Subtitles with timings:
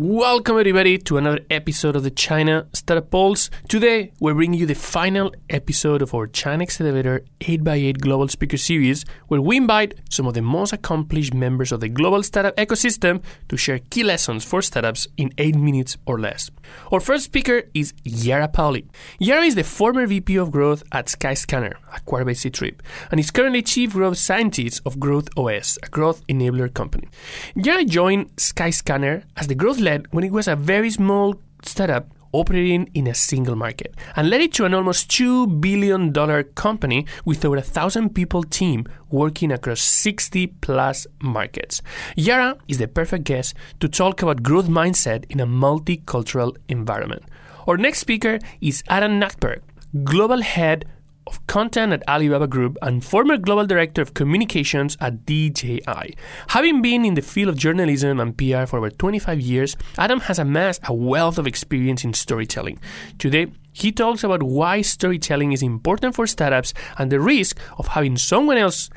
[0.00, 3.50] Welcome, everybody, to another episode of the China Startup Pulse.
[3.68, 9.04] Today, we're bringing you the final episode of our China Accelerator 8x8 Global Speaker Series,
[9.26, 13.56] where we invite some of the most accomplished members of the global startup ecosystem to
[13.56, 16.48] share key lessons for startups in 8 minutes or less.
[16.92, 18.86] Our first speaker is Yara Paoli.
[19.18, 23.62] Yara is the former VP of Growth at Skyscanner, acquired by Ctrip, and is currently
[23.62, 27.08] Chief Growth Scientist of Growth OS, a growth enabler company.
[27.56, 29.80] Yara joined Skyscanner as the growth
[30.10, 34.52] when it was a very small startup operating in a single market and led it
[34.52, 36.12] to an almost $2 billion
[36.54, 41.80] company with over a thousand people team working across 60 plus markets.
[42.16, 47.22] Yara is the perfect guest to talk about growth mindset in a multicultural environment.
[47.66, 49.60] Our next speaker is Adam Najberg,
[50.04, 50.84] Global Head
[51.28, 56.16] of Content at Alibaba Group and former Global Director of Communications at DJI.
[56.48, 60.38] Having been in the field of journalism and PR for over 25 years, Adam has
[60.38, 62.80] amassed a wealth of experience in storytelling.
[63.18, 68.16] Today, he talks about why storytelling is important for startups and the risk of having
[68.16, 68.90] someone else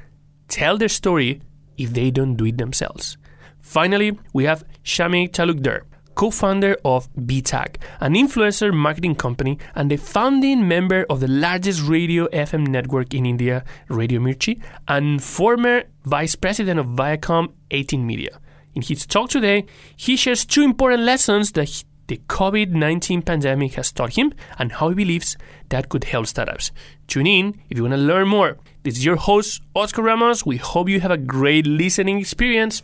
[0.47, 1.41] tell their story
[1.77, 3.17] if they don't do it themselves.
[3.59, 5.81] Finally, we have Shami Talukder,
[6.15, 12.27] co-founder of BTAG, an influencer marketing company and the founding member of the largest radio
[12.27, 18.39] FM network in India, Radio Mirchi, and former vice president of Viacom 18 Media.
[18.73, 23.91] In his talk today, he shares two important lessons that the COVID 19 pandemic has
[23.91, 25.37] taught him and how he believes
[25.69, 26.71] that could help startups.
[27.07, 28.57] Tune in if you want to learn more.
[28.83, 30.45] This is your host, Oscar Ramos.
[30.45, 32.83] We hope you have a great listening experience.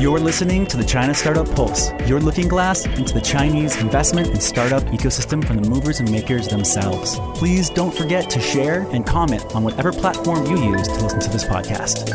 [0.00, 4.42] You're listening to the China Startup Pulse, your looking glass into the Chinese investment and
[4.42, 7.18] startup ecosystem from the movers and makers themselves.
[7.34, 11.28] Please don't forget to share and comment on whatever platform you use to listen to
[11.28, 12.08] this podcast.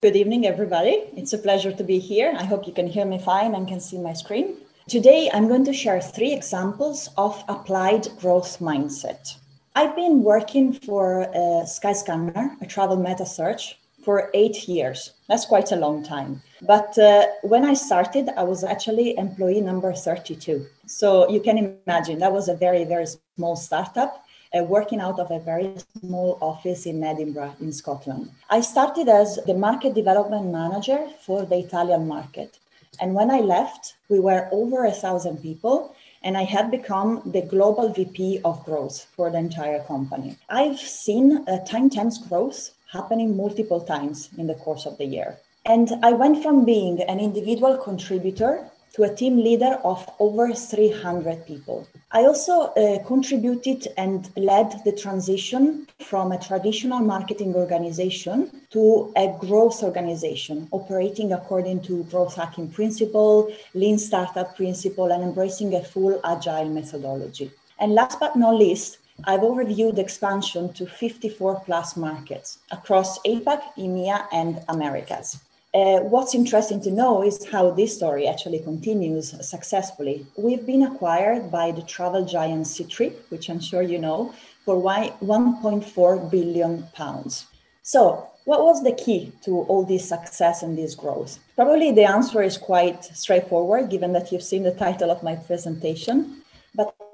[0.00, 1.04] Good evening, everybody.
[1.14, 2.34] It's a pleasure to be here.
[2.34, 4.56] I hope you can hear me fine and can see my screen.
[4.88, 9.36] Today, I'm going to share three examples of applied growth mindset.
[9.76, 15.12] I've been working for uh, Skyscanner, a travel meta search, for eight years.
[15.28, 16.42] That's quite a long time.
[16.62, 20.66] But uh, when I started, I was actually employee number 32.
[20.86, 24.24] So you can imagine that was a very, very small startup.
[24.58, 28.30] Uh, working out of a very small office in Edinburgh, in Scotland.
[28.48, 32.58] I started as the market development manager for the Italian market.
[32.98, 37.42] And when I left, we were over a thousand people, and I had become the
[37.42, 40.38] global VP of growth for the entire company.
[40.48, 45.38] I've seen a 10 times growth happening multiple times in the course of the year.
[45.64, 51.46] And I went from being an individual contributor to a team leader of over 300
[51.46, 51.86] people.
[52.10, 59.36] I also uh, contributed and led the transition from a traditional marketing organization to a
[59.38, 66.18] growth organization operating according to growth hacking principle, lean startup principle, and embracing a full
[66.24, 67.50] agile methodology.
[67.78, 73.60] And last but not least, I've overviewed the expansion to 54 plus markets across APAC,
[73.76, 75.40] EMEA, and Americas.
[75.74, 80.24] Uh, what's interesting to know is how this story actually continues successfully.
[80.36, 84.32] We've been acquired by the travel giant Ctrip, which I'm sure you know,
[84.64, 87.46] for 1.4 billion pounds.
[87.82, 91.38] So, what was the key to all this success and this growth?
[91.54, 96.37] Probably the answer is quite straightforward, given that you've seen the title of my presentation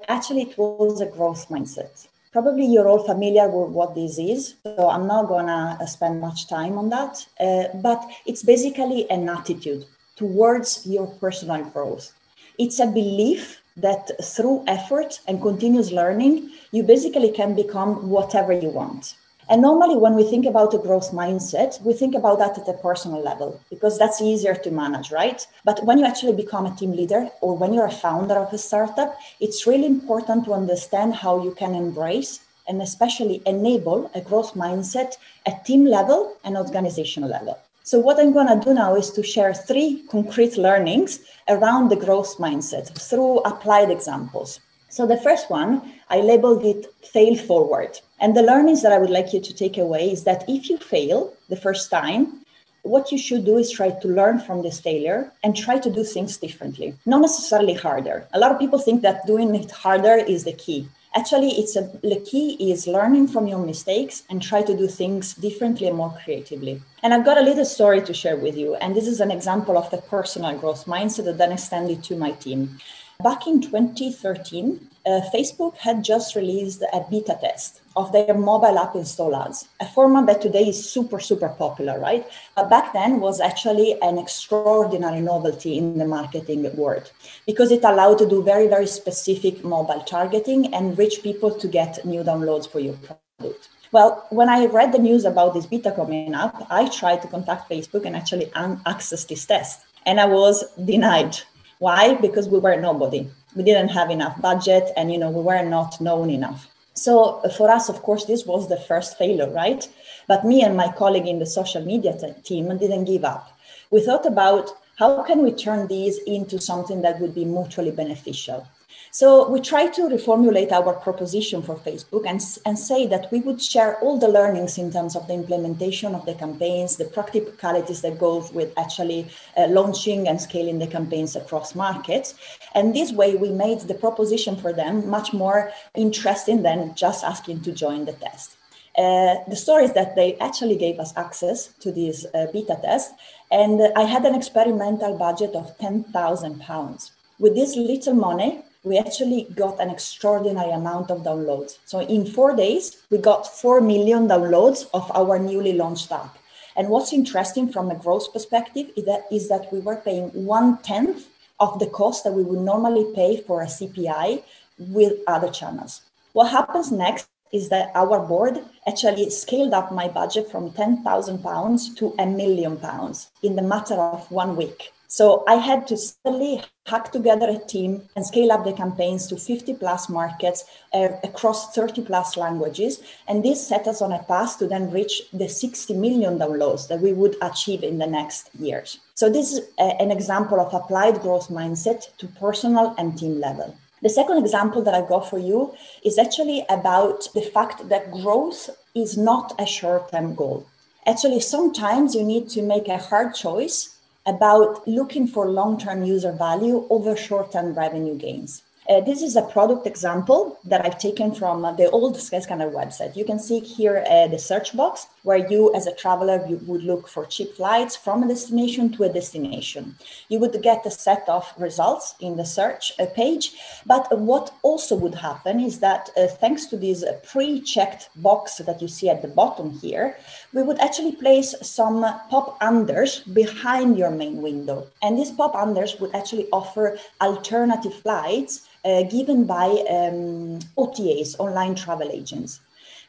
[0.07, 2.07] actually it was a growth mindset.
[2.31, 6.47] Probably you're all familiar with what this is, so I'm not gonna uh, spend much
[6.47, 7.25] time on that.
[7.39, 9.85] Uh, but it's basically an attitude
[10.15, 12.11] towards your personal growth.
[12.57, 18.69] It's a belief that through effort and continuous learning, you basically can become whatever you
[18.69, 19.15] want.
[19.47, 22.73] And normally, when we think about a growth mindset, we think about that at a
[22.73, 25.45] personal level because that's easier to manage, right?
[25.63, 28.57] But when you actually become a team leader or when you're a founder of a
[28.57, 34.55] startup, it's really important to understand how you can embrace and especially enable a growth
[34.55, 35.13] mindset
[35.45, 37.59] at team level and organizational level.
[37.83, 41.95] So, what I'm going to do now is to share three concrete learnings around the
[41.95, 44.59] growth mindset through applied examples.
[44.89, 47.99] So, the first one, I labeled it fail forward.
[48.19, 50.77] And the learnings that I would like you to take away is that if you
[50.77, 52.45] fail the first time,
[52.83, 56.03] what you should do is try to learn from this failure and try to do
[56.03, 58.27] things differently, not necessarily harder.
[58.33, 60.87] A lot of people think that doing it harder is the key.
[61.15, 65.33] Actually, it's a, the key is learning from your mistakes and try to do things
[65.33, 66.81] differently and more creatively.
[67.01, 68.75] And I've got a little story to share with you.
[68.75, 72.31] And this is an example of the personal growth mindset that then extended to my
[72.31, 72.79] team.
[73.23, 78.95] Back in 2013, uh, Facebook had just released a beta test of their mobile app
[78.95, 82.25] install ads, a format that today is super, super popular, right?
[82.55, 87.11] But back then was actually an extraordinary novelty in the marketing world
[87.45, 92.03] because it allowed to do very, very specific mobile targeting and reach people to get
[92.05, 93.69] new downloads for your product.
[93.91, 97.69] Well, when I read the news about this beta coming up, I tried to contact
[97.69, 98.51] Facebook and actually
[98.85, 99.85] access this test.
[100.05, 101.37] And I was denied.
[101.79, 102.15] Why?
[102.15, 105.99] Because we were nobody we didn't have enough budget and you know we were not
[106.01, 106.67] known enough.
[106.93, 109.87] So uh, for us of course this was the first failure right?
[110.27, 112.13] But me and my colleague in the social media
[112.43, 113.51] team didn't give up.
[113.91, 118.67] We thought about how can we turn these into something that would be mutually beneficial
[119.15, 123.61] so we try to reformulate our proposition for Facebook and, and say that we would
[123.61, 128.19] share all the learnings in terms of the implementation of the campaigns, the practicalities that
[128.19, 132.35] go with actually uh, launching and scaling the campaigns across markets.
[132.73, 137.61] And this way we made the proposition for them much more interesting than just asking
[137.61, 138.57] to join the test.
[138.97, 143.13] Uh, the story is that they actually gave us access to this uh, beta test,
[143.51, 147.11] and I had an experimental budget of £10,000.
[147.37, 151.79] With this little money, we actually got an extraordinary amount of downloads.
[151.85, 156.37] So in four days, we got 4 million downloads of our newly launched app.
[156.77, 160.77] And what's interesting from a growth perspective is that, is that we were paying one
[160.83, 161.25] tenth
[161.59, 164.43] of the cost that we would normally pay for a CPI
[164.77, 166.01] with other channels.
[166.33, 171.93] What happens next is that our board actually scaled up my budget from 10,000 pounds
[171.95, 174.91] to a million pounds in the matter of one week.
[175.07, 179.37] So I had to suddenly hack together a team and scale up the campaigns to
[179.37, 183.01] 50 plus markets uh, across 30 plus languages.
[183.27, 186.99] And this set us on a path to then reach the 60 million downloads that
[186.99, 188.99] we would achieve in the next years.
[189.13, 193.73] So this is a, an example of applied growth mindset to personal and team level.
[194.05, 195.73] The second example that I got for you
[196.03, 200.67] is actually about the fact that growth is not a short term goal.
[201.07, 203.97] Actually, sometimes you need to make a hard choice
[204.27, 208.61] about looking for long-term user value over short-term revenue gains.
[208.87, 213.15] Uh, this is a product example that I've taken from uh, the old Skyscanner website.
[213.15, 216.83] You can see here uh, the search box where you, as a traveler, you would
[216.83, 219.95] look for cheap flights from a destination to a destination.
[220.29, 223.53] You would get a set of results in the search uh, page.
[223.87, 228.87] But what also would happen is that uh, thanks to this pre-checked box that you
[228.87, 230.15] see at the bottom here,
[230.53, 234.87] we would actually place some pop unders behind your main window.
[235.01, 241.75] And these pop unders would actually offer alternative flights uh, given by um, OTAs, online
[241.75, 242.59] travel agents.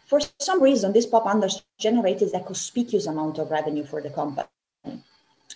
[0.06, 4.48] For some reason, this pop unders generated a conspicuous amount of revenue for the company.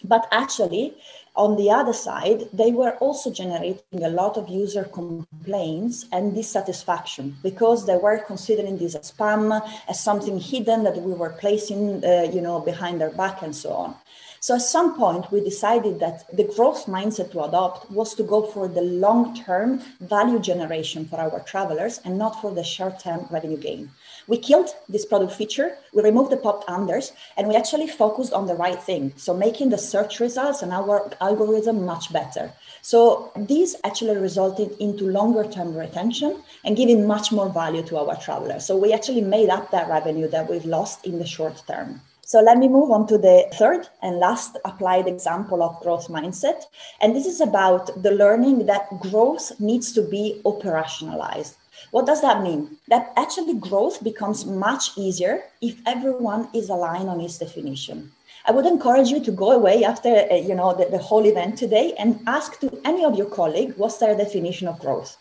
[0.05, 0.94] But actually,
[1.37, 7.37] on the other side, they were also generating a lot of user complaints and dissatisfaction
[7.43, 12.31] because they were considering this as spam, as something hidden that we were placing, uh,
[12.32, 13.94] you know, behind their back and so on.
[14.43, 18.43] So at some point, we decided that the growth mindset to adopt was to go
[18.43, 23.26] for the long term value generation for our travelers and not for the short term
[23.31, 23.91] revenue gain.
[24.28, 28.46] We killed this product feature, we removed the pop unders, and we actually focused on
[28.46, 29.12] the right thing.
[29.17, 32.53] So making the search results and our algorithm much better.
[32.82, 38.17] So these actually resulted into longer term retention and giving much more value to our
[38.17, 38.65] travelers.
[38.67, 42.00] So we actually made up that revenue that we've lost in the short term.
[42.31, 46.62] So let me move on to the third and last applied example of growth mindset.
[47.00, 51.55] And this is about the learning that growth needs to be operationalized.
[51.91, 52.79] What does that mean?
[52.89, 58.13] That actually growth becomes much easier if everyone is aligned on its definition.
[58.46, 61.58] I would encourage you to go away after uh, you know the, the whole event
[61.58, 65.17] today and ask to any of your colleagues what's their definition of growth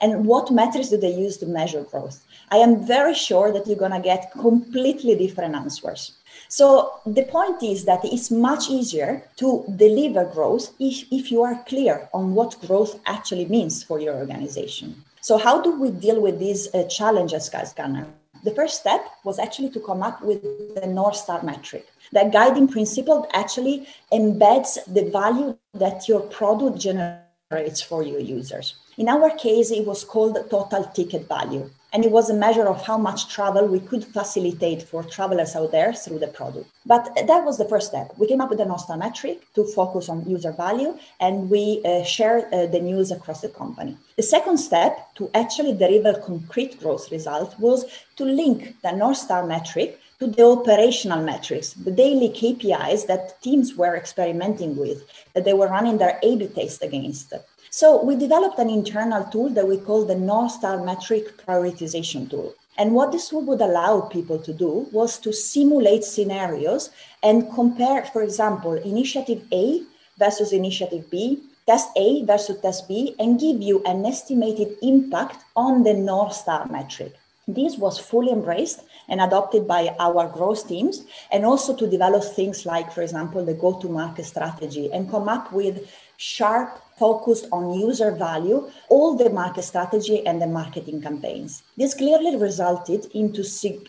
[0.00, 2.24] and what metrics do they use to measure growth.
[2.50, 6.12] I am very sure that you're going to get completely different answers.
[6.48, 11.64] So the point is that it's much easier to deliver growth if, if you are
[11.66, 15.02] clear on what growth actually means for your organization.
[15.24, 18.06] So how do we deal with these uh, challenges, Skyscanner?
[18.42, 20.42] The first step was actually to come up with
[20.74, 21.86] the North Star metric.
[22.12, 28.74] That guiding principle actually embeds the value that your product generates for your users.
[28.98, 31.70] In our case, it was called total ticket value.
[31.94, 35.70] And it was a measure of how much travel we could facilitate for travelers out
[35.70, 36.68] there through the product.
[36.84, 38.12] But that was the first step.
[38.18, 41.80] We came up with the North Star metric to focus on user value, and we
[41.84, 43.96] uh, shared uh, the news across the company.
[44.16, 47.84] The second step to actually deliver concrete growth result was
[48.16, 53.76] to link the North Star metric to the operational metrics, the daily KPIs that teams
[53.76, 55.02] were experimenting with,
[55.34, 57.32] that they were running their A B test against.
[57.76, 62.54] So we developed an internal tool that we call the North Star Metric Prioritization Tool.
[62.78, 66.90] And what this tool would allow people to do was to simulate scenarios
[67.24, 69.82] and compare, for example, initiative A
[70.20, 75.82] versus initiative B, test A versus test B, and give you an estimated impact on
[75.82, 77.12] the North Star metric.
[77.48, 81.02] This was fully embraced and adopted by our growth teams,
[81.32, 85.28] and also to develop things like, for example, the go to market strategy and come
[85.28, 91.62] up with sharp focused on user value, all the market strategy and the marketing campaigns.
[91.76, 93.42] This clearly resulted into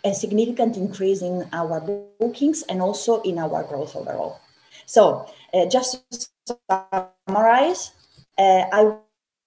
[0.04, 1.80] a significant increase in our
[2.20, 4.40] bookings and also in our growth overall.
[4.86, 6.04] So, uh, just
[6.48, 6.58] to
[7.28, 7.92] summarize,
[8.38, 8.98] uh, I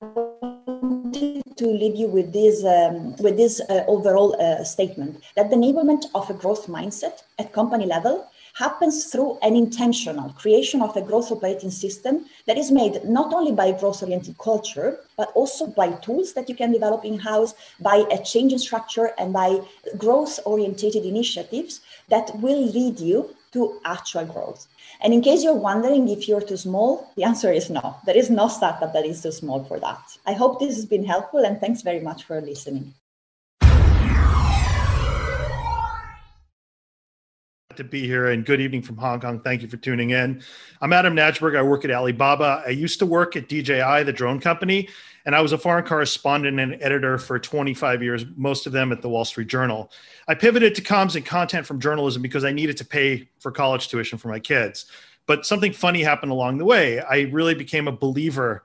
[0.00, 5.56] wanted to leave you with this um, with this uh, overall uh, statement that the
[5.56, 11.00] enablement of a growth mindset at company level happens through an intentional creation of a
[11.00, 15.92] growth operating system that is made not only by growth oriented culture, but also by
[16.06, 19.60] tools that you can develop in house, by a change in structure, and by
[19.96, 24.66] growth orientated initiatives that will lead you to actual growth.
[25.00, 27.96] And in case you're wondering if you're too small, the answer is no.
[28.06, 30.02] There is no startup that is too small for that.
[30.26, 32.92] I hope this has been helpful and thanks very much for listening.
[37.78, 39.40] To be here and good evening from Hong Kong.
[39.40, 40.42] Thank you for tuning in.
[40.80, 41.56] I'm Adam Najberg.
[41.56, 42.64] I work at Alibaba.
[42.66, 44.88] I used to work at DJI, the drone company,
[45.24, 49.00] and I was a foreign correspondent and editor for 25 years, most of them at
[49.00, 49.92] the Wall Street Journal.
[50.26, 53.86] I pivoted to comms and content from journalism because I needed to pay for college
[53.86, 54.86] tuition for my kids.
[55.26, 56.98] But something funny happened along the way.
[56.98, 58.64] I really became a believer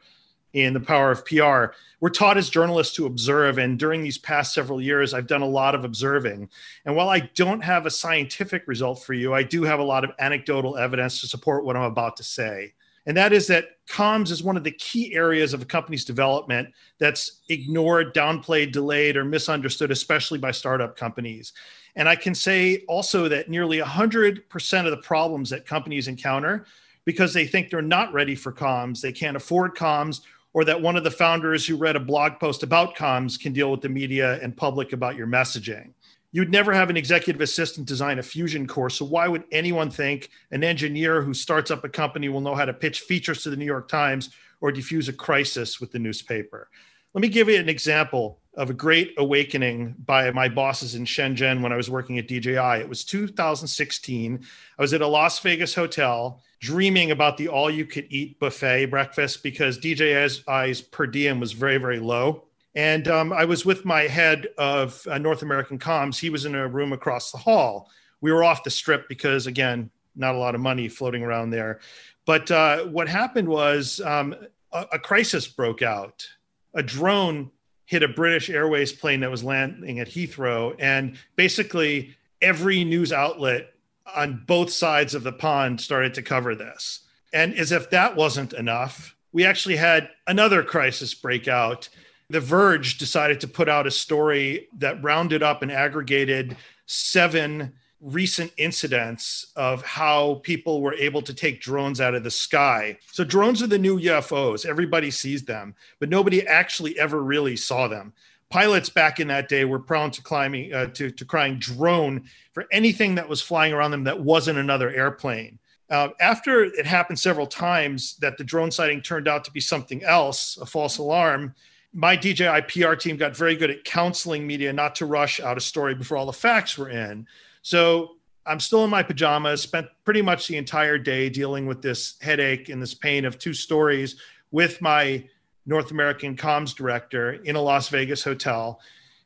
[0.53, 1.75] in the power of PR.
[1.99, 3.57] We're taught as journalists to observe.
[3.57, 6.49] And during these past several years, I've done a lot of observing.
[6.85, 10.03] And while I don't have a scientific result for you, I do have a lot
[10.03, 12.73] of anecdotal evidence to support what I'm about to say.
[13.05, 16.69] And that is that comms is one of the key areas of a company's development
[16.99, 21.51] that's ignored, downplayed, delayed, or misunderstood, especially by startup companies.
[21.95, 26.65] And I can say also that nearly 100% of the problems that companies encounter
[27.05, 30.21] because they think they're not ready for comms, they can't afford comms,
[30.53, 33.71] or that one of the founders who read a blog post about comms can deal
[33.71, 35.91] with the media and public about your messaging.
[36.31, 38.95] You'd never have an executive assistant design a fusion course.
[38.95, 42.65] So, why would anyone think an engineer who starts up a company will know how
[42.65, 44.31] to pitch features to the New York Times
[44.61, 46.69] or diffuse a crisis with the newspaper?
[47.13, 51.61] Let me give you an example of a great awakening by my bosses in Shenzhen
[51.61, 52.81] when I was working at DJI.
[52.81, 54.45] It was 2016.
[54.77, 58.85] I was at a Las Vegas hotel dreaming about the all you could eat buffet
[58.85, 62.45] breakfast because DJI's per diem was very, very low.
[62.75, 66.19] And um, I was with my head of uh, North American comms.
[66.19, 67.89] He was in a room across the hall.
[68.21, 71.79] We were off the strip because, again, not a lot of money floating around there.
[72.25, 74.35] But uh, what happened was um,
[74.71, 76.27] a, a crisis broke out.
[76.73, 77.51] A drone
[77.93, 80.75] hit a British Airways plane that was landing at Heathrow.
[80.79, 83.71] And basically, every news outlet
[84.15, 87.01] on both sides of the pond started to cover this.
[87.33, 91.87] And as if that wasn't enough, we actually had another crisis break out.
[92.31, 96.57] The Verge decided to put out a story that rounded up and aggregated
[96.87, 97.73] seven
[98.03, 102.97] recent incidents of how people were able to take drones out of the sky.
[103.11, 104.65] So, drones are the new UFOs.
[104.65, 108.13] Everybody sees them, but nobody actually ever really saw them
[108.53, 112.67] pilots back in that day were prone to climbing uh, to, to crying drone for
[112.71, 115.57] anything that was flying around them that wasn't another airplane
[115.89, 120.03] uh, after it happened several times that the drone sighting turned out to be something
[120.03, 121.51] else a false alarm
[121.93, 125.61] my dji pr team got very good at counseling media not to rush out a
[125.61, 127.25] story before all the facts were in
[127.63, 128.11] so
[128.45, 132.69] i'm still in my pajamas spent pretty much the entire day dealing with this headache
[132.69, 134.17] and this pain of two stories
[134.51, 135.23] with my
[135.65, 138.79] North American comms director in a Las Vegas hotel.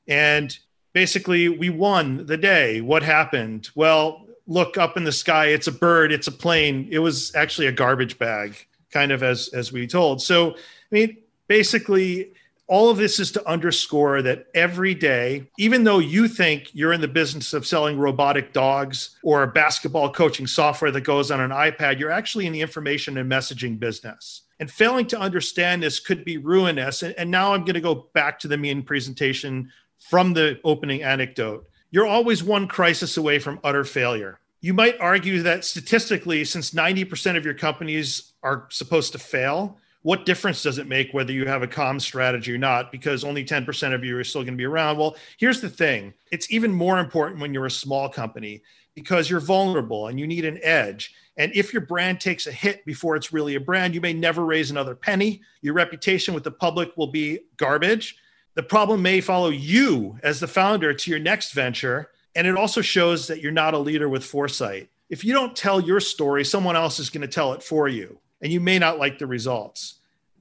[0.08, 0.58] And
[0.94, 2.82] basically, we won the day.
[2.82, 3.70] What happened?
[3.76, 5.48] Well, look up in the sky.
[5.48, 6.12] It's a bird.
[6.12, 6.88] It's a plane.
[6.92, 8.56] It was actually a garbage bag,
[8.92, 10.22] kind of as as we told.
[10.22, 10.56] So, I
[10.92, 11.18] mean,
[11.48, 12.34] basically,
[12.68, 17.02] all of this is to underscore that every day, even though you think you're in
[17.02, 21.98] the business of selling robotic dogs or basketball coaching software that goes on an iPad,
[21.98, 24.42] you're actually in the information and messaging business.
[24.60, 27.04] And failing to understand this could be ruinous.
[27.04, 31.70] And, now I'm going to go back to the main presentation from the opening anecdote,
[31.92, 34.40] you're always one crisis away from utter failure.
[34.60, 40.26] You might argue that statistically, since 90% of your companies are supposed to fail, what
[40.26, 42.94] difference does it make whether you have a comm strategy or not?
[42.94, 44.98] Because only 10% of you are still going to be around.
[44.98, 48.62] Well, here's the thing it's even more important when you're a small company
[48.96, 51.14] because you're vulnerable and you need an edge.
[51.36, 54.46] And if your brand takes a hit before it's really a brand, you may never
[54.46, 55.42] raise another penny.
[55.60, 58.16] Your reputation with the public will be garbage.
[58.54, 62.12] The problem may follow you as the founder to your next venture.
[62.34, 64.90] And it also shows that you're not a leader with foresight.
[65.10, 68.20] If you don't tell your story, someone else is going to tell it for you,
[68.42, 69.96] and you may not like the results.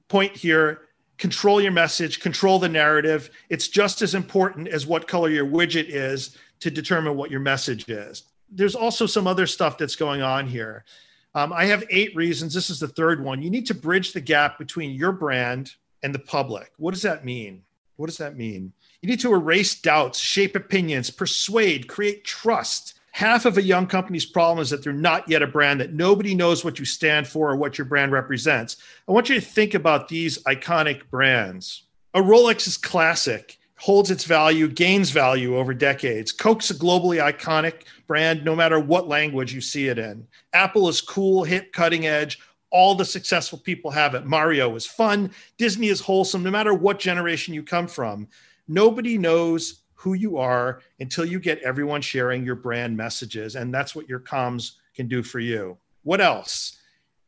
[0.07, 0.81] Point here
[1.17, 3.31] control your message, control the narrative.
[3.49, 7.89] It's just as important as what color your widget is to determine what your message
[7.89, 10.85] is there's also some other stuff that's going on here.
[11.35, 12.53] Um, I have eight reasons.
[12.53, 13.41] This is the third one.
[13.41, 15.73] You need to bridge the gap between your brand
[16.03, 16.71] and the public.
[16.77, 17.63] What does that mean?
[17.97, 18.73] What does that mean?
[19.01, 22.96] You need to erase doubts, shape opinions, persuade, create trust.
[23.17, 26.35] Half of a young company's problem is that they're not yet a brand, that nobody
[26.35, 28.77] knows what you stand for or what your brand represents.
[29.07, 31.85] I want you to think about these iconic brands.
[32.13, 36.31] A Rolex is classic holds its value, gains value over decades.
[36.31, 40.27] Coke's a globally iconic brand, no matter what language you see it in.
[40.53, 42.37] Apple is cool, hip, cutting edge.
[42.69, 44.27] All the successful people have it.
[44.27, 45.31] Mario is fun.
[45.57, 48.27] Disney is wholesome, no matter what generation you come from.
[48.67, 53.55] Nobody knows who you are until you get everyone sharing your brand messages.
[53.55, 55.77] And that's what your comms can do for you.
[56.03, 56.77] What else?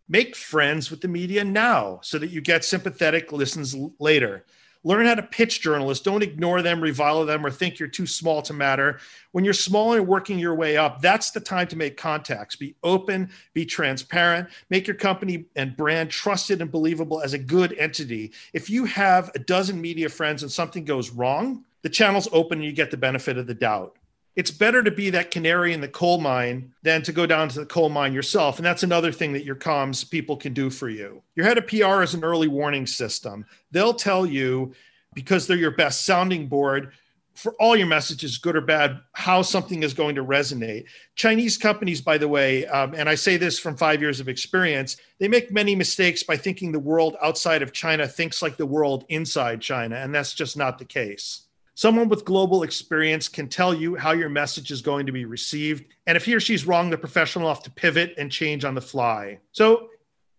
[0.08, 4.46] Make friends with the media now so that you get sympathetic listens later.
[4.84, 6.04] Learn how to pitch journalists.
[6.04, 9.00] Don't ignore them, revile them, or think you're too small to matter.
[9.34, 12.56] When you're small and working your way up, that's the time to make contacts.
[12.56, 17.74] Be open, be transparent, make your company and brand trusted and believable as a good
[17.78, 18.32] entity.
[18.54, 22.66] If you have a dozen media friends and something goes wrong, the channel's open and
[22.66, 23.96] you get the benefit of the doubt
[24.40, 27.60] it's better to be that canary in the coal mine than to go down to
[27.60, 28.58] the coal mine yourself.
[28.58, 31.22] And that's another thing that your comms people can do for you.
[31.36, 33.46] Your head of PR is an early warning system.
[33.72, 34.74] They'll tell you,
[35.14, 36.94] because they're your best sounding board,
[37.34, 40.86] for all your messages, good or bad, how something is going to resonate.
[41.16, 44.96] Chinese companies, by the way, um, and I say this from five years of experience,
[45.20, 49.04] they make many mistakes by thinking the world outside of China thinks like the world
[49.10, 49.98] inside China.
[49.98, 51.44] And that's just not the case.
[51.80, 55.86] Someone with global experience can tell you how your message is going to be received.
[56.08, 58.82] And if he or she's wrong, they're professional enough to pivot and change on the
[58.82, 59.40] fly.
[59.54, 59.88] So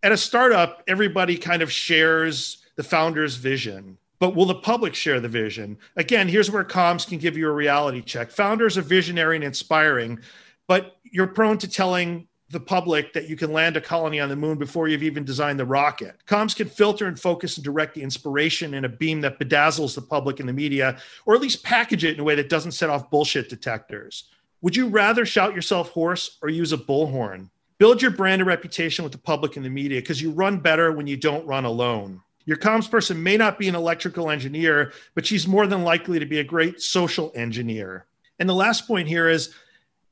[0.02, 3.96] at a startup, everybody kind of shares the founder's vision.
[4.18, 5.78] But will the public share the vision?
[5.96, 8.30] Again, here's where comms can give you a reality check.
[8.32, 10.20] Founders are visionary and inspiring,
[10.68, 14.36] but you're prone to telling the public that you can land a colony on the
[14.36, 16.16] moon before you've even designed the rocket.
[16.26, 20.02] Comms can filter and focus and direct the inspiration in a beam that bedazzles the
[20.02, 22.90] public and the media, or at least package it in a way that doesn't set
[22.90, 24.24] off bullshit detectors.
[24.62, 27.50] Would you rather shout yourself hoarse or use a bullhorn?
[27.78, 30.92] Build your brand and reputation with the public and the media because you run better
[30.92, 32.20] when you don't run alone.
[32.46, 36.26] Your comms person may not be an electrical engineer, but she's more than likely to
[36.26, 38.06] be a great social engineer.
[38.40, 39.54] And the last point here is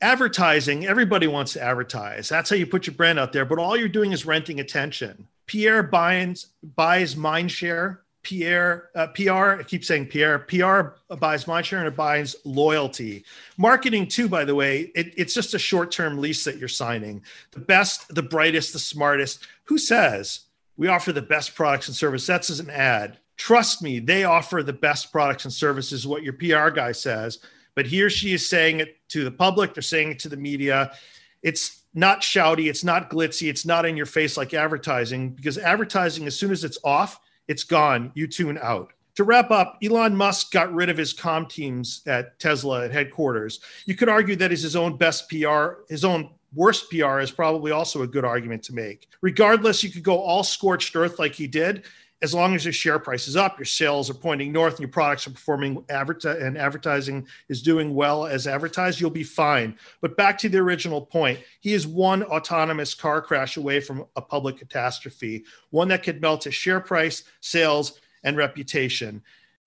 [0.01, 2.29] advertising, everybody wants to advertise.
[2.29, 5.27] That's how you put your brand out there, but all you're doing is renting attention.
[5.47, 8.03] Pierre buys, buys mind share.
[8.23, 13.25] Pierre, uh, PR, I keep saying Pierre, PR buys mind share and it buys loyalty.
[13.57, 17.23] Marketing, too, by the way, it, it's just a short term lease that you're signing.
[17.53, 19.47] The best, the brightest, the smartest.
[19.65, 20.41] Who says
[20.77, 22.27] we offer the best products and services?
[22.27, 23.19] That's as an ad.
[23.39, 27.39] Trust me, they offer the best products and services, what your PR guy says
[27.79, 30.37] but he or she is saying it to the public, they're saying it to the
[30.37, 30.91] media.
[31.45, 36.27] It's not shouty, it's not glitzy, it's not in your face like advertising because advertising,
[36.27, 38.11] as soon as it's off, it's gone.
[38.17, 38.93] You tune out.
[39.15, 43.61] To wrap up, Elon Musk got rid of his com teams at Tesla at headquarters.
[43.87, 47.71] You could argue that is his own best PR, his own worst PR is probably
[47.71, 49.07] also a good argument to make.
[49.21, 51.85] Regardless, you could go all scorched earth like he did,
[52.21, 54.89] as long as your share price is up, your sales are pointing north, and your
[54.89, 59.77] products are performing and advertising is doing well as advertised, you'll be fine.
[60.01, 64.23] But back to the original point, he is one autonomous car crash away from a
[64.23, 69.23] public catastrophe, one that could melt his share price, sales, and reputation.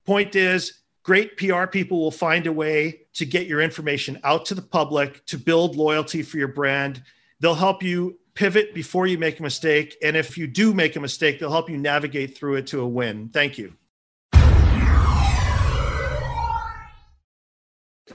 [0.05, 4.55] Point is, great PR people will find a way to get your information out to
[4.55, 7.01] the public, to build loyalty for your brand.
[7.39, 9.97] They'll help you pivot before you make a mistake.
[10.03, 12.87] And if you do make a mistake, they'll help you navigate through it to a
[12.87, 13.29] win.
[13.29, 13.73] Thank you.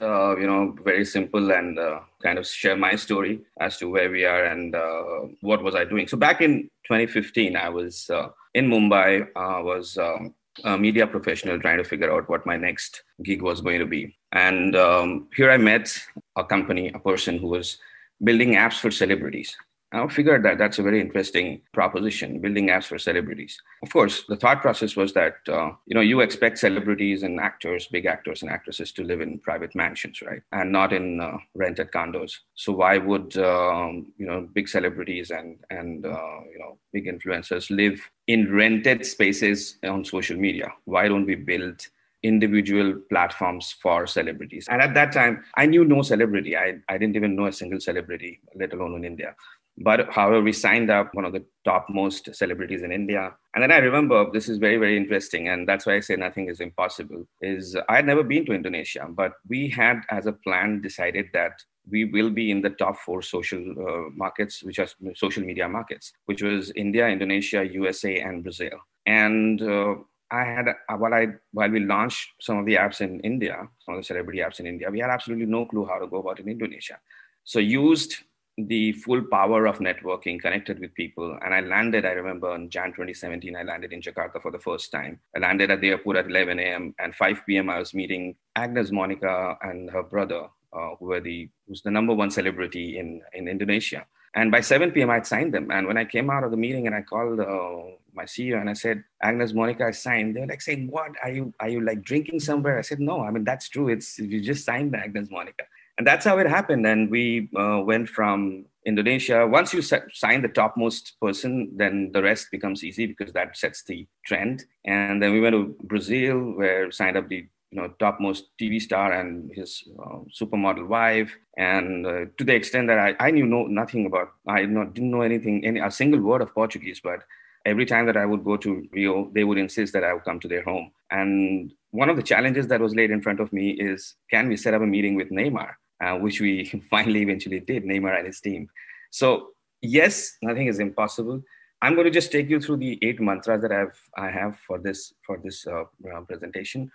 [0.01, 4.11] Uh, you know, very simple and uh, kind of share my story as to where
[4.11, 5.03] we are and uh,
[5.41, 6.07] what was I doing.
[6.07, 9.27] So back in 2015, I was uh, in Mumbai.
[9.35, 13.61] I was um, a media professional trying to figure out what my next gig was
[13.61, 14.17] going to be.
[14.31, 15.97] And um, here I met
[16.35, 17.77] a company, a person who was
[18.23, 19.55] building apps for celebrities.
[19.93, 23.57] I figured that that's a very interesting proposition, building apps for celebrities.
[23.81, 27.87] Of course, the thought process was that uh, you know you expect celebrities and actors,
[27.87, 31.91] big actors and actresses, to live in private mansions, right, and not in uh, rented
[31.91, 32.33] condos.
[32.55, 37.69] So why would um, you know big celebrities and and uh, you know big influencers
[37.69, 40.67] live in rented spaces on social media?
[40.83, 41.79] Why don't we build
[42.23, 44.67] individual platforms for celebrities.
[44.69, 46.57] And at that time, I knew no celebrity.
[46.57, 49.35] I, I didn't even know a single celebrity, let alone in India.
[49.77, 53.35] But however, we signed up one of the topmost celebrities in India.
[53.53, 55.49] And then I remember this is very, very interesting.
[55.49, 57.27] And that's why I say nothing is impossible.
[57.41, 61.61] Is I had never been to Indonesia, but we had as a plan decided that
[61.89, 66.11] we will be in the top four social uh, markets, which are social media markets,
[66.25, 68.77] which was India, Indonesia, USA, and Brazil.
[69.05, 69.95] And uh,
[70.31, 70.65] I had
[70.97, 74.39] while I while we launched some of the apps in India, some of the celebrity
[74.39, 76.99] apps in India, we had absolutely no clue how to go about in Indonesia.
[77.43, 78.17] So used
[78.57, 81.37] the full power of networking, connected with people.
[81.45, 84.91] And I landed, I remember in Jan 2017, I landed in Jakarta for the first
[84.91, 85.19] time.
[85.35, 86.95] I landed at the airport at 11 a.m.
[86.99, 87.69] and 5 p.m.
[87.69, 92.13] I was meeting Agnes Monica and her brother, uh, who were the who's the number
[92.13, 94.05] one celebrity in, in Indonesia.
[94.33, 95.69] And by 7 p.m., I'd signed them.
[95.71, 98.69] And when I came out of the meeting and I called uh, my CEO and
[98.69, 100.35] I said, Agnes Monica, I signed.
[100.35, 101.11] They were like saying, what?
[101.23, 102.77] Are you, are you like drinking somewhere?
[102.77, 103.87] I said, no, I mean, that's true.
[103.87, 105.63] It's, you just signed Agnes Monica
[105.97, 106.85] and that's how it happened.
[106.85, 109.45] And we uh, went from indonesia.
[109.45, 113.83] Once you set, sign the topmost person then the rest becomes easy because that sets
[113.83, 114.63] the trend.
[114.85, 118.81] And then we went to brazil where we signed up the you know topmost tv
[118.81, 121.35] star and his uh, supermodel wife.
[121.57, 125.11] And uh, to the extent that i, I knew no, nothing about i not, didn't
[125.11, 127.01] know anything any a single word of portuguese.
[127.03, 127.23] But
[127.65, 130.39] every time that i would go to rio they would insist that i would come
[130.39, 130.91] to their home.
[131.11, 134.55] And one of the challenges that was laid in front of me is can we
[134.55, 135.71] set up a meeting with neymar
[136.03, 138.69] uh, which we finally eventually did, Neymar and his team.
[139.11, 139.49] So
[139.81, 141.41] yes, nothing is impossible.
[141.81, 144.79] I'm going to just take you through the eight mantras that I've I have for
[144.79, 146.91] this for this uh, uh, presentation.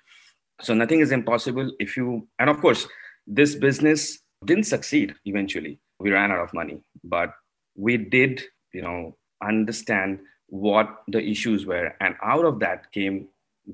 [0.60, 2.86] So nothing is impossible if you and of course
[3.26, 5.78] this business didn't succeed eventually.
[6.00, 7.32] We ran out of money, but
[7.76, 13.28] we did you know understand what the issues were, and out of that came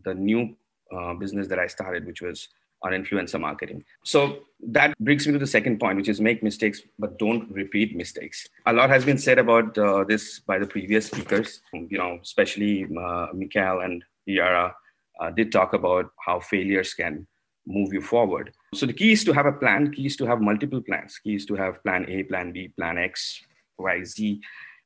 [0.04, 0.54] the new
[0.94, 2.48] uh, business that I started, which was
[2.82, 3.84] on influencer marketing.
[4.04, 7.96] So that brings me to the second point, which is make mistakes, but don't repeat
[7.96, 8.46] mistakes.
[8.66, 12.86] A lot has been said about uh, this by the previous speakers, you know, especially
[13.00, 14.74] uh, Mikhail and Yara
[15.20, 17.26] uh, did talk about how failures can
[17.66, 18.52] move you forward.
[18.74, 19.92] So the key is to have a plan.
[19.92, 21.18] Key is to have multiple plans.
[21.18, 23.42] Key is to have plan A, plan B, plan X,
[23.78, 24.40] Y, Z,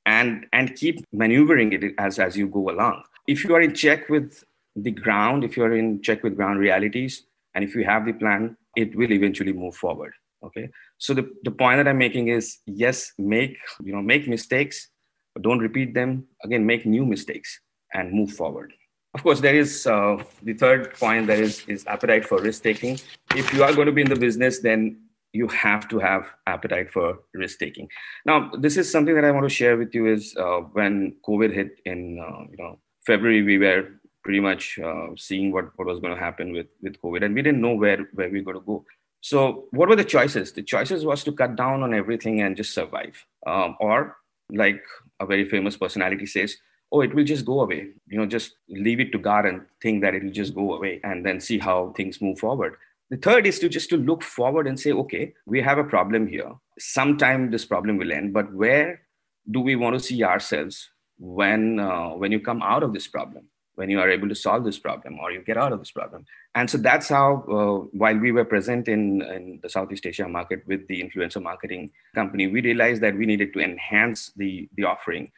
[0.06, 3.02] and and keep maneuvering it as as you go along.
[3.26, 6.58] If you are in check with the ground, if you are in check with ground
[6.58, 10.12] realities, and if you have the plan it will eventually move forward
[10.44, 10.68] okay?
[10.98, 14.88] So the, the point that i'm making is yes make you know make mistakes
[15.34, 16.26] but don't repeat them.
[16.44, 17.60] Again make new mistakes
[17.94, 18.72] and move forward.
[19.14, 22.98] Of course there is uh, the third point that is is appetite for risk taking.
[23.34, 25.00] If you are going to be in the business then
[25.32, 27.88] you have to have appetite for risk taking.
[28.26, 31.52] Now this is something that i want to share with you is uh, when covid
[31.52, 33.88] hit in uh, you know february we were
[34.22, 37.24] pretty much uh, seeing what, what was going to happen with, with COVID.
[37.24, 38.84] And we didn't know where, where we were going to go.
[39.20, 40.52] So what were the choices?
[40.52, 43.24] The choices was to cut down on everything and just survive.
[43.46, 44.16] Um, or
[44.50, 44.82] like
[45.20, 46.56] a very famous personality says,
[46.90, 47.88] oh, it will just go away.
[48.08, 51.00] You know, just leave it to God and think that it will just go away
[51.04, 52.76] and then see how things move forward.
[53.10, 56.26] The third is to just to look forward and say, okay, we have a problem
[56.26, 56.52] here.
[56.78, 59.02] Sometime this problem will end, but where
[59.50, 63.44] do we want to see ourselves when uh, when you come out of this problem?
[63.74, 66.24] When you are able to solve this problem or you get out of this problem.
[66.54, 70.62] And so that's how, uh, while we were present in, in the Southeast Asia market
[70.66, 75.32] with the influencer marketing company, we realized that we needed to enhance the, the offering.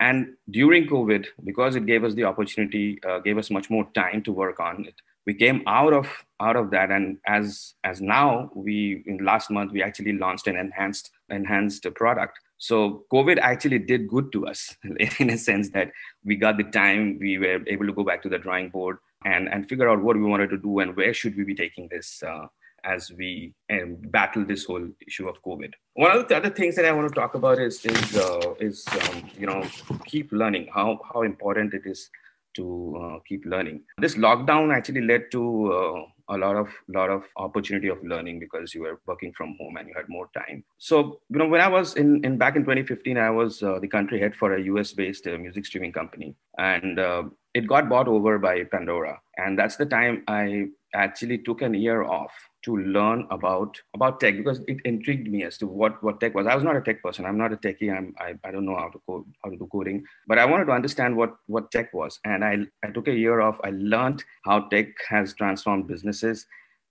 [0.00, 4.22] And during COVID, because it gave us the opportunity, uh, gave us much more time
[4.22, 4.94] to work on it,
[5.28, 6.06] we came out of
[6.40, 10.56] out of that and as as now we in last month we actually launched an
[10.56, 14.76] enhanced enhanced product so COVID actually did good to us
[15.18, 15.90] in a sense that
[16.24, 19.48] we got the time, we were able to go back to the drawing board and,
[19.48, 22.22] and figure out what we wanted to do and where should we be taking this
[22.22, 22.46] uh,
[22.84, 25.72] as we um, battle this whole issue of COVID.
[25.94, 28.84] One of the other things that I want to talk about is is uh, is
[29.02, 29.64] um, you know
[30.06, 32.08] keep learning how how important it is
[32.54, 33.82] to uh, keep learning.
[33.98, 38.74] This lockdown actually led to uh, a lot of lot of opportunity of learning because
[38.74, 41.68] you were working from home and you had more time so you know when i
[41.68, 44.92] was in, in back in 2015 i was uh, the country head for a us
[44.92, 47.22] based uh, music streaming company and uh,
[47.54, 49.20] it got bought over by Pandora.
[49.36, 52.32] And that's the time I actually took an year off
[52.64, 56.46] to learn about about tech because it intrigued me as to what what tech was.
[56.46, 57.24] I was not a tech person.
[57.24, 57.96] I'm not a techie.
[57.96, 60.66] I'm, I, I don't know how to code how to do coding, but I wanted
[60.66, 62.18] to understand what what tech was.
[62.24, 63.60] And I I took a year off.
[63.62, 66.46] I learned how tech has transformed businesses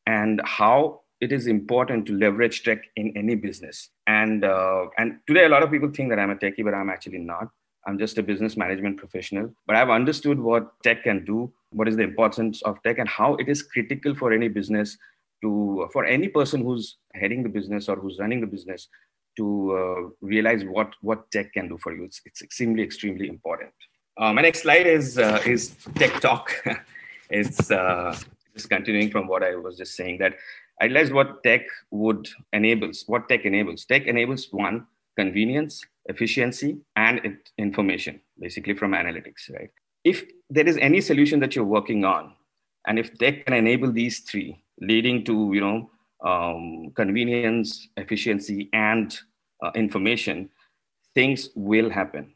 [0.05, 3.89] and how it is important to leverage tech in any business.
[4.05, 6.89] And uh, and today a lot of people think that I'm a techie, but I'm
[6.89, 7.49] actually not.
[7.85, 11.95] I'm just a business management professional, but I've understood what tech can do, what is
[11.95, 14.97] the importance of tech, and how it is critical for any business
[15.41, 18.87] to, for any person who's heading the business or who's running the business
[19.37, 19.45] to
[19.77, 22.03] uh, realize what, what tech can do for you.
[22.03, 23.71] It's, it's extremely, extremely important.
[24.17, 26.51] Uh, my next slide is, uh, is tech talk.
[27.29, 28.17] it's uh,
[28.55, 30.33] just continuing from what I was just saying that
[30.81, 33.85] I realized what tech would enables, what tech enables.
[33.85, 39.69] Tech enables one, convenience, efficiency, and information, basically from analytics, right?
[40.03, 42.33] If there is any solution that you're working on,
[42.87, 45.89] and if tech can enable these three, leading to you know
[46.23, 49.17] um, convenience, efficiency, and
[49.63, 50.49] uh, information,
[51.13, 52.33] things will happen.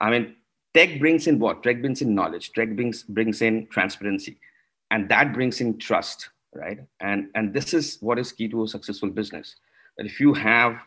[0.00, 0.36] I mean,
[0.74, 1.62] tech brings in what?
[1.62, 2.52] Tech brings in knowledge.
[2.52, 4.38] Tech brings brings in transparency,
[4.90, 6.78] and that brings in trust, right?
[7.00, 9.56] And and this is what is key to a successful business.
[9.96, 10.80] That if you have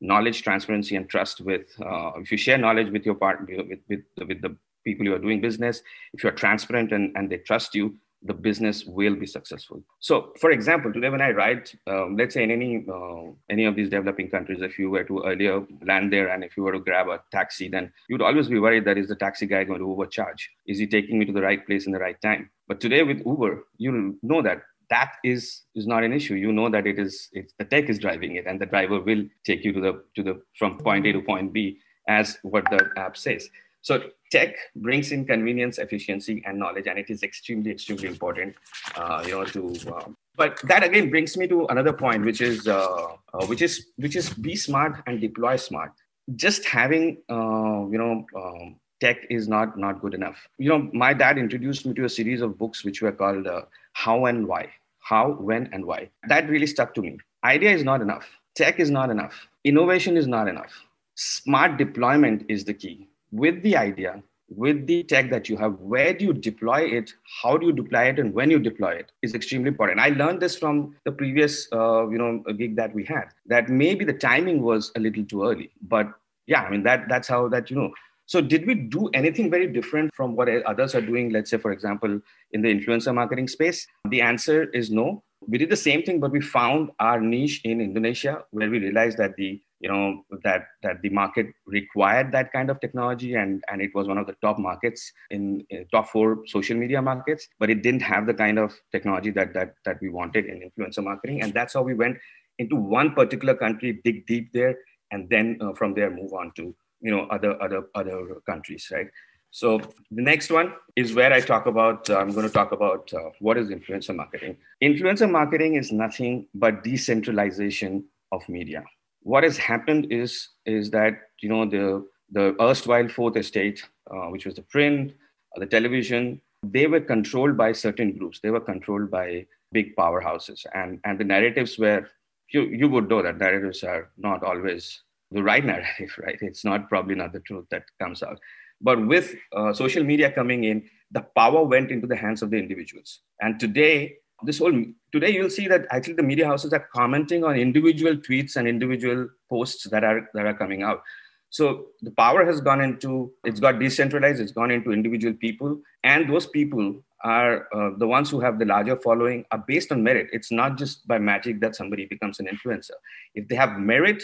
[0.00, 4.28] knowledge, transparency, and trust with, uh, if you share knowledge with your partner, with, with,
[4.28, 7.96] with the people you are doing business, if you're transparent and, and they trust you,
[8.22, 9.82] the business will be successful.
[10.00, 13.76] So, for example, today when I write, um, let's say in any uh, any of
[13.76, 16.80] these developing countries, if you were to earlier land there and if you were to
[16.80, 19.90] grab a taxi, then you'd always be worried that is the taxi guy going to
[19.90, 20.50] overcharge?
[20.66, 22.50] Is he taking me to the right place in the right time?
[22.66, 26.70] But today with Uber, you know that that is is not an issue you know
[26.70, 27.28] that it is
[27.58, 30.40] the tech is driving it and the driver will take you to the to the
[30.58, 31.78] from point a to point b
[32.08, 33.50] as what the app says
[33.82, 38.54] so tech brings in convenience efficiency and knowledge and it is extremely extremely important
[38.96, 42.66] uh, you know to um, but that again brings me to another point which is
[42.68, 45.92] uh, uh, which is which is be smart and deploy smart.
[46.36, 50.46] Just having uh, you know um, tech is not not good enough.
[50.58, 53.62] You know my dad introduced me to a series of books which were called uh,
[53.92, 54.68] how and why.
[55.00, 56.10] How when and why.
[56.28, 57.18] That really stuck to me.
[57.42, 58.28] Idea is not enough.
[58.54, 59.48] Tech is not enough.
[59.64, 60.72] Innovation is not enough.
[61.16, 66.14] Smart deployment is the key with the idea with the tech that you have where
[66.14, 67.12] do you deploy it
[67.42, 70.40] how do you deploy it and when you deploy it is extremely important i learned
[70.40, 74.62] this from the previous uh, you know gig that we had that maybe the timing
[74.62, 76.08] was a little too early but
[76.46, 77.92] yeah i mean that that's how that you know
[78.28, 81.30] so, did we do anything very different from what others are doing?
[81.30, 82.20] Let's say, for example,
[82.52, 83.86] in the influencer marketing space?
[84.10, 85.24] The answer is no.
[85.46, 89.16] We did the same thing, but we found our niche in Indonesia, where we realized
[89.16, 93.80] that the you know that that the market required that kind of technology and and
[93.80, 97.70] it was one of the top markets in, in top four social media markets but
[97.70, 101.42] it didn't have the kind of technology that that that we wanted in influencer marketing.
[101.42, 102.18] And that's how we went
[102.58, 104.76] into one particular country dig deep there
[105.12, 109.08] and then uh, from there move on to you know other other other countries right?
[109.50, 109.78] So
[110.10, 113.30] the next one is where i talk about uh, i'm going to talk about uh,
[113.40, 114.56] what is influencer marketing?
[114.82, 118.84] Influencer marketing is nothing but decentralization of media
[119.22, 124.46] what has happened is is that you know the the erstwhile fourth estate uh, which
[124.46, 125.12] was the print
[125.56, 131.00] the television they were controlled by certain groups they were controlled by big powerhouses and
[131.04, 132.06] and the narratives were
[132.50, 136.38] you you would know that narratives are not always the right narrative, right?
[136.40, 138.38] It's not probably not the truth that comes out.
[138.80, 142.58] But with uh, social media coming in, the power went into the hands of the
[142.58, 143.20] individuals.
[143.40, 144.72] And today, this whole
[145.12, 149.28] today you'll see that actually the media houses are commenting on individual tweets and individual
[149.48, 151.02] posts that are that are coming out.
[151.50, 154.40] So the power has gone into it's got decentralized.
[154.40, 158.64] It's gone into individual people, and those people are uh, the ones who have the
[158.64, 160.28] larger following are based on merit.
[160.32, 162.92] It's not just by magic that somebody becomes an influencer.
[163.34, 164.22] If they have merit,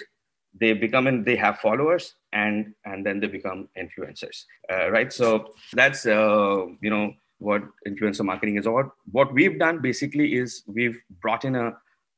[0.58, 5.52] they become and they have followers and and then they become influencers uh, right so
[5.72, 7.12] that's uh, you know
[7.44, 11.72] what influencer marketing is about what we've done basically is we've brought in a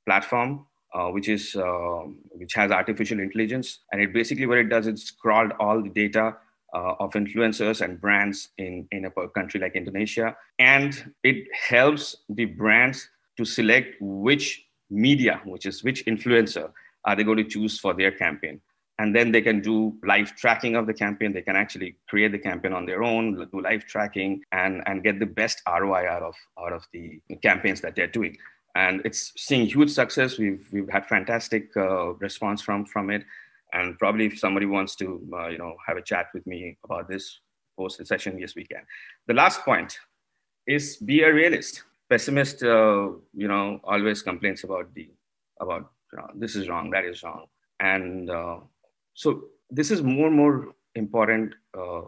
[0.07, 2.03] platform uh, which is uh,
[2.41, 6.35] which has artificial intelligence and it basically what it does is crawled all the data
[6.75, 12.45] uh, of influencers and brands in in a country like indonesia and it helps the
[12.45, 16.71] brands to select which media which is which influencer
[17.07, 18.61] are they going to choose for their campaign?
[18.99, 21.33] And then they can do live tracking of the campaign.
[21.33, 25.21] They can actually create the campaign on their own, do live tracking, and, and get
[25.21, 28.37] the best ROI out of, out of the campaigns that they're doing.
[28.75, 30.39] And it's seeing huge success.
[30.39, 33.25] We've, we've had fantastic uh, response from, from it.
[33.73, 37.09] And probably if somebody wants to, uh, you know, have a chat with me about
[37.09, 37.41] this,
[37.77, 38.83] post session, Yes, we can.
[39.27, 39.99] The last point
[40.67, 41.83] is be a realist.
[42.09, 45.11] Pessimist, uh, you know, always complains about the
[45.61, 47.47] about you know, this is wrong, that is wrong,
[47.81, 48.59] and uh,
[49.17, 52.03] so this is more and more important uh,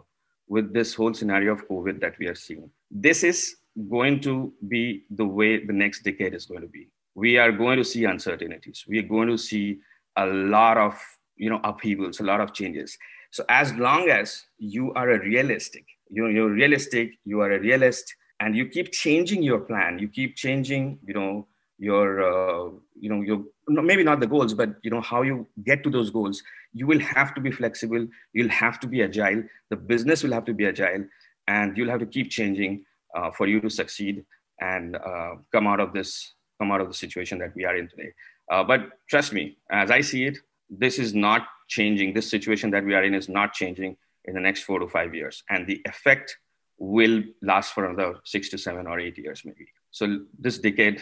[0.47, 2.69] with this whole scenario of COVID that we are seeing.
[2.89, 3.55] This is
[3.89, 6.87] going to be the way the next decade is going to be.
[7.15, 8.85] We are going to see uncertainties.
[8.87, 9.79] We are going to see
[10.17, 10.93] a lot of
[11.35, 12.95] you know upheavals, a lot of changes.
[13.31, 17.59] So as long as you are a realistic, you know, you're realistic, you are a
[17.59, 21.47] realist, and you keep changing your plan, you keep changing, you know,
[21.79, 22.69] your uh,
[22.99, 26.09] you know your maybe not the goals but you know how you get to those
[26.09, 26.43] goals.
[26.73, 28.07] You will have to be flexible.
[28.33, 29.43] You'll have to be agile.
[29.69, 31.05] The business will have to be agile
[31.47, 34.25] and you'll have to keep changing uh, for you to succeed
[34.61, 37.87] and uh, come out of this come out of the situation that we are in
[37.87, 38.11] today.
[38.51, 40.37] Uh, but trust me as i see it
[40.69, 42.13] this is not changing.
[42.13, 45.15] This situation that we are in is not changing in the next four to five
[45.15, 46.37] years and the effect
[46.77, 49.67] will last for another six to seven or eight years maybe.
[49.91, 51.01] So this decade